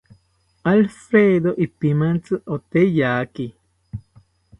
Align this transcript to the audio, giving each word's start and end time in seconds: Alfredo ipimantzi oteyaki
Alfredo 0.71 1.51
ipimantzi 1.65 2.35
oteyaki 2.55 3.45